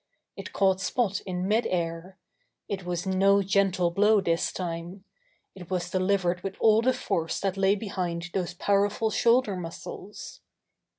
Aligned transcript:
It 0.35 0.51
caught 0.51 0.81
Spot 0.81 1.21
in 1.27 1.47
mid 1.47 1.67
air. 1.67 2.17
It 2.67 2.85
was 2.85 3.05
no 3.05 3.43
gentle 3.43 3.91
blow 3.91 4.19
this 4.19 4.51
time. 4.51 5.03
It 5.53 5.69
was 5.69 5.91
delivered 5.91 6.41
with 6.41 6.55
all 6.59 6.81
the 6.81 6.91
force 6.91 7.39
that 7.41 7.55
lay 7.55 7.75
be 7.75 7.89
hind 7.89 8.31
those 8.33 8.55
powerful 8.55 9.11
shoulder 9.11 9.55
muscles. 9.55 10.41